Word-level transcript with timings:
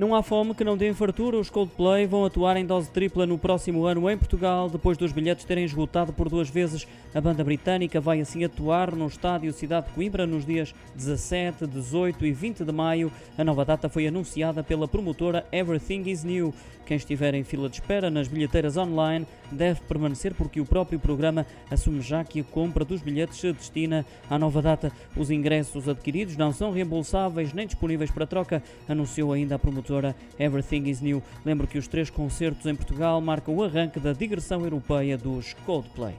Não 0.00 0.14
há 0.14 0.22
fome 0.22 0.54
que 0.54 0.64
não 0.64 0.78
dê 0.78 0.94
fartura. 0.94 1.36
Os 1.36 1.50
Coldplay 1.50 2.06
vão 2.06 2.24
atuar 2.24 2.56
em 2.56 2.64
dose 2.64 2.90
tripla 2.90 3.26
no 3.26 3.36
próximo 3.36 3.84
ano 3.84 4.08
em 4.08 4.16
Portugal, 4.16 4.70
depois 4.70 4.96
dos 4.96 5.12
bilhetes 5.12 5.44
terem 5.44 5.62
esgotado 5.62 6.10
por 6.10 6.26
duas 6.26 6.48
vezes. 6.48 6.88
A 7.14 7.20
banda 7.20 7.44
britânica 7.44 8.00
vai 8.00 8.18
assim 8.18 8.42
atuar 8.42 8.96
no 8.96 9.06
estádio 9.06 9.52
Cidade 9.52 9.88
de 9.88 9.92
Coimbra 9.92 10.26
nos 10.26 10.46
dias 10.46 10.74
17, 10.94 11.66
18 11.66 12.24
e 12.24 12.32
20 12.32 12.64
de 12.64 12.72
maio. 12.72 13.12
A 13.36 13.44
nova 13.44 13.62
data 13.62 13.90
foi 13.90 14.06
anunciada 14.06 14.64
pela 14.64 14.88
promotora 14.88 15.44
Everything 15.52 16.08
is 16.08 16.24
New. 16.24 16.54
Quem 16.86 16.96
estiver 16.96 17.34
em 17.34 17.44
fila 17.44 17.68
de 17.68 17.76
espera 17.76 18.10
nas 18.10 18.26
bilheteiras 18.26 18.76
online 18.76 19.24
deve 19.52 19.80
permanecer 19.82 20.34
porque 20.34 20.60
o 20.60 20.66
próprio 20.66 20.98
programa 20.98 21.46
assume 21.70 22.00
já 22.00 22.24
que 22.24 22.40
a 22.40 22.44
compra 22.44 22.84
dos 22.84 23.00
bilhetes 23.00 23.38
se 23.38 23.52
destina 23.52 24.04
à 24.28 24.36
nova 24.36 24.60
data. 24.60 24.90
Os 25.16 25.30
ingressos 25.30 25.88
adquiridos 25.88 26.36
não 26.36 26.52
são 26.52 26.72
reembolsáveis 26.72 27.52
nem 27.52 27.66
disponíveis 27.66 28.10
para 28.10 28.26
troca, 28.26 28.60
anunciou 28.88 29.32
ainda 29.32 29.54
a 29.54 29.58
promotora 29.58 29.89
Everything 30.38 30.88
is 30.88 31.00
New. 31.00 31.22
Lembro 31.44 31.66
que 31.66 31.78
os 31.78 31.88
três 31.88 32.10
concertos 32.10 32.66
em 32.66 32.74
Portugal 32.74 33.20
marcam 33.20 33.54
o 33.56 33.64
arranque 33.64 33.98
da 33.98 34.12
digressão 34.12 34.62
europeia 34.62 35.18
dos 35.18 35.54
Coldplay. 35.66 36.14